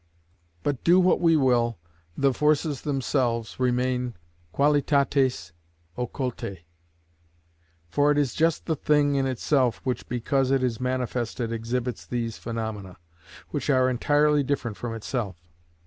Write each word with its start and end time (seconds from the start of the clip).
But 0.63 0.83
do 0.83 0.99
what 0.99 1.21
we 1.21 1.37
will, 1.37 1.77
the 2.17 2.33
forces 2.33 2.81
themselves 2.81 3.59
remain 3.59 4.15
qualitates 4.51 5.51
occultæ. 5.95 6.61
For 7.87 8.11
it 8.11 8.17
is 8.17 8.33
just 8.33 8.65
the 8.65 8.75
thing 8.75 9.13
in 9.13 9.27
itself, 9.27 9.79
which, 9.83 10.09
because 10.09 10.49
it 10.49 10.63
is 10.63 10.81
manifested, 10.81 11.51
exhibits 11.51 12.07
these 12.07 12.39
phenomena, 12.39 12.97
which 13.49 13.69
are 13.69 13.91
entirely 13.91 14.41
different 14.41 14.75
from 14.75 14.95
itself. 14.95 15.35